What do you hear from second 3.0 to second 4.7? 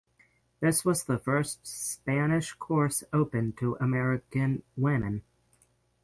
open to American